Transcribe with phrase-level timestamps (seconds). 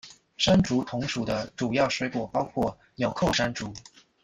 [0.35, 3.71] 山竹同属的主要水果包括钮扣山竹。